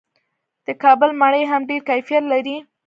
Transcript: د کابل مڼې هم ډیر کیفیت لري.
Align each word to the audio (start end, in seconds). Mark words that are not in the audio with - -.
د 0.65 0.67
کابل 0.83 1.09
مڼې 1.21 1.43
هم 1.51 1.61
ډیر 1.69 1.81
کیفیت 1.89 2.23
لري. 2.31 2.55